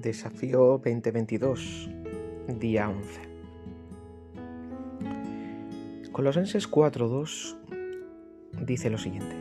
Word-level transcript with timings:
Desafío 0.00 0.80
2022, 0.82 1.90
día 2.58 2.88
11. 2.88 3.20
Colosenses 6.10 6.70
4.2 6.70 7.58
dice 8.64 8.88
lo 8.88 8.96
siguiente. 8.96 9.36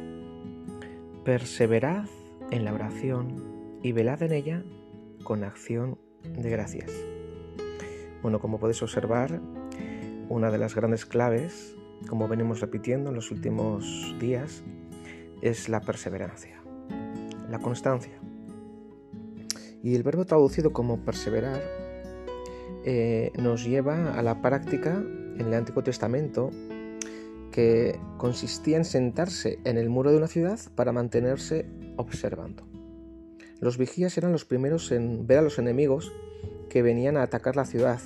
Perseverad 1.23 2.07
en 2.51 2.65
la 2.65 2.73
oración 2.73 3.79
y 3.83 3.93
velad 3.93 4.21
en 4.21 4.33
ella 4.33 4.65
con 5.23 5.45
acción 5.45 5.97
de 6.23 6.49
gracias. 6.49 6.91
Bueno, 8.21 8.41
como 8.41 8.59
podéis 8.59 8.83
observar, 8.83 9.39
una 10.27 10.51
de 10.51 10.57
las 10.57 10.75
grandes 10.75 11.05
claves, 11.05 11.77
como 12.09 12.27
venimos 12.27 12.59
repitiendo 12.59 13.11
en 13.11 13.15
los 13.15 13.31
últimos 13.31 14.13
días, 14.19 14.65
es 15.41 15.69
la 15.69 15.79
perseverancia, 15.79 16.61
la 17.49 17.59
constancia. 17.59 18.18
Y 19.83 19.95
el 19.95 20.03
verbo 20.03 20.25
traducido 20.25 20.73
como 20.73 21.03
perseverar 21.05 21.61
eh, 22.85 23.31
nos 23.37 23.65
lleva 23.65 24.13
a 24.13 24.23
la 24.23 24.41
práctica 24.41 25.03
en 25.37 25.41
el 25.47 25.53
Antiguo 25.53 25.83
Testamento 25.83 26.51
que 27.51 27.99
consistía 28.17 28.77
en 28.77 28.85
sentarse 28.85 29.59
en 29.63 29.77
el 29.77 29.89
muro 29.89 30.11
de 30.11 30.17
una 30.17 30.27
ciudad 30.27 30.59
para 30.75 30.91
mantenerse 30.91 31.65
observando. 31.97 32.67
Los 33.59 33.77
vigías 33.77 34.17
eran 34.17 34.31
los 34.31 34.45
primeros 34.45 34.91
en 34.91 35.27
ver 35.27 35.39
a 35.39 35.41
los 35.41 35.59
enemigos 35.59 36.13
que 36.69 36.81
venían 36.81 37.17
a 37.17 37.23
atacar 37.23 37.55
la 37.55 37.65
ciudad. 37.65 37.99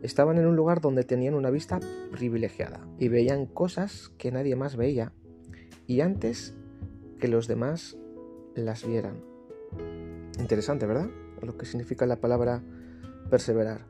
Estaban 0.00 0.38
en 0.38 0.46
un 0.46 0.56
lugar 0.56 0.80
donde 0.80 1.04
tenían 1.04 1.34
una 1.34 1.50
vista 1.50 1.78
privilegiada 2.10 2.80
y 2.98 3.08
veían 3.08 3.46
cosas 3.46 4.10
que 4.18 4.32
nadie 4.32 4.56
más 4.56 4.74
veía 4.74 5.12
y 5.86 6.00
antes 6.00 6.54
que 7.20 7.28
los 7.28 7.46
demás 7.46 7.96
las 8.56 8.84
vieran. 8.84 9.31
Interesante, 10.38 10.86
¿verdad? 10.86 11.08
Lo 11.40 11.56
que 11.56 11.66
significa 11.66 12.06
la 12.06 12.20
palabra 12.20 12.62
perseverar. 13.30 13.86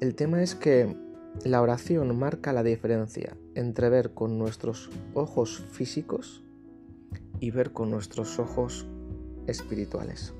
El 0.00 0.14
tema 0.14 0.42
es 0.42 0.54
que 0.54 0.96
la 1.44 1.62
oración 1.62 2.18
marca 2.18 2.52
la 2.52 2.62
diferencia 2.62 3.36
entre 3.54 3.88
ver 3.88 4.14
con 4.14 4.38
nuestros 4.38 4.90
ojos 5.14 5.64
físicos 5.70 6.42
y 7.40 7.50
ver 7.50 7.72
con 7.72 7.90
nuestros 7.90 8.38
ojos 8.38 8.86
espirituales. 9.46 10.34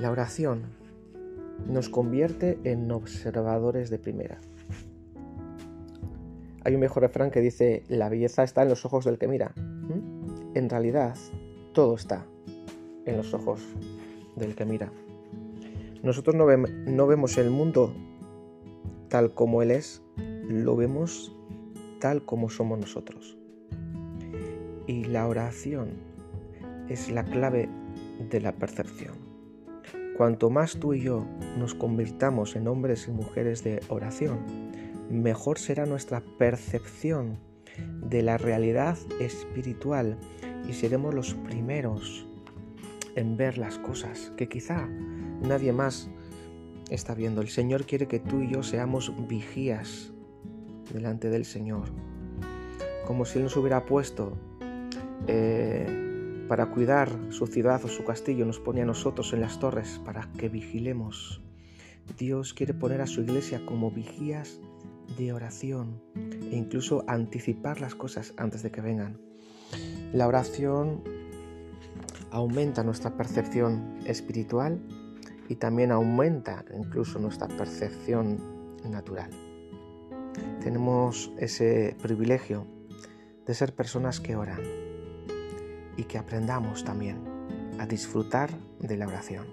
La 0.00 0.10
oración 0.10 0.62
nos 1.66 1.88
convierte 1.88 2.58
en 2.64 2.90
observadores 2.90 3.90
de 3.90 3.98
primera. 3.98 4.40
Hay 6.64 6.74
un 6.74 6.80
mejor 6.80 7.02
refrán 7.02 7.30
que 7.30 7.40
dice, 7.40 7.84
la 7.88 8.08
belleza 8.08 8.42
está 8.42 8.62
en 8.62 8.68
los 8.68 8.84
ojos 8.84 9.04
del 9.04 9.18
que 9.18 9.28
mira. 9.28 9.52
En 10.54 10.68
realidad, 10.68 11.16
todo 11.72 11.94
está 11.94 12.26
en 13.06 13.16
los 13.16 13.34
ojos 13.34 13.60
del 14.36 14.54
que 14.54 14.64
mira. 14.64 14.92
Nosotros 16.02 16.34
no, 16.34 16.46
no 16.46 17.06
vemos 17.06 17.38
el 17.38 17.50
mundo 17.50 17.94
tal 19.08 19.34
como 19.34 19.62
Él 19.62 19.70
es, 19.70 20.02
lo 20.48 20.76
vemos 20.76 21.36
tal 22.00 22.24
como 22.24 22.48
somos 22.48 22.78
nosotros. 22.78 23.36
Y 24.86 25.04
la 25.04 25.28
oración 25.28 25.90
es 26.88 27.10
la 27.10 27.24
clave 27.24 27.68
de 28.30 28.40
la 28.40 28.52
percepción. 28.52 29.14
Cuanto 30.16 30.50
más 30.50 30.78
tú 30.78 30.94
y 30.94 31.02
yo 31.02 31.24
nos 31.58 31.74
convirtamos 31.74 32.56
en 32.56 32.68
hombres 32.68 33.06
y 33.08 33.12
mujeres 33.12 33.62
de 33.62 33.80
oración, 33.88 34.40
mejor 35.10 35.58
será 35.58 35.86
nuestra 35.86 36.22
percepción 36.38 37.38
de 37.78 38.22
la 38.22 38.38
realidad 38.38 38.98
espiritual 39.20 40.18
y 40.68 40.72
seremos 40.72 41.14
los 41.14 41.34
primeros 41.34 42.26
en 43.16 43.36
ver 43.36 43.58
las 43.58 43.78
cosas 43.78 44.32
que 44.36 44.48
quizá 44.48 44.86
nadie 45.42 45.72
más 45.72 46.10
está 46.90 47.14
viendo. 47.14 47.40
El 47.40 47.48
Señor 47.48 47.84
quiere 47.84 48.06
que 48.06 48.18
tú 48.18 48.42
y 48.42 48.50
yo 48.52 48.62
seamos 48.62 49.12
vigías 49.28 50.12
delante 50.92 51.30
del 51.30 51.44
Señor. 51.44 51.88
Como 53.06 53.24
si 53.24 53.38
Él 53.38 53.44
nos 53.44 53.56
hubiera 53.56 53.86
puesto 53.86 54.36
eh, 55.26 56.46
para 56.48 56.66
cuidar 56.66 57.10
su 57.30 57.46
ciudad 57.46 57.84
o 57.84 57.88
su 57.88 58.04
castillo, 58.04 58.44
nos 58.44 58.58
pone 58.58 58.82
a 58.82 58.86
nosotros 58.86 59.32
en 59.32 59.40
las 59.40 59.58
torres 59.58 60.00
para 60.04 60.28
que 60.36 60.48
vigilemos. 60.48 61.42
Dios 62.18 62.54
quiere 62.54 62.74
poner 62.74 63.00
a 63.00 63.06
su 63.06 63.20
iglesia 63.22 63.64
como 63.64 63.90
vigías 63.90 64.60
de 65.16 65.32
oración 65.32 66.02
e 66.14 66.56
incluso 66.56 67.04
anticipar 67.06 67.80
las 67.80 67.94
cosas 67.94 68.34
antes 68.36 68.62
de 68.62 68.70
que 68.70 68.80
vengan. 68.80 69.20
La 70.12 70.26
oración 70.26 71.02
aumenta 72.30 72.82
nuestra 72.82 73.16
percepción 73.16 73.98
espiritual 74.04 74.80
y 75.48 75.56
también 75.56 75.92
aumenta 75.92 76.64
incluso 76.76 77.18
nuestra 77.18 77.48
percepción 77.48 78.38
natural. 78.88 79.30
Tenemos 80.62 81.32
ese 81.38 81.96
privilegio 82.00 82.66
de 83.46 83.54
ser 83.54 83.74
personas 83.74 84.20
que 84.20 84.36
oran 84.36 84.60
y 85.96 86.04
que 86.04 86.18
aprendamos 86.18 86.84
también 86.84 87.18
a 87.78 87.86
disfrutar 87.86 88.50
de 88.78 88.96
la 88.96 89.06
oración. 89.06 89.46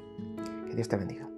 Que 0.67 0.75
Dios 0.75 0.87
te 0.87 0.97
bendiga. 0.97 1.36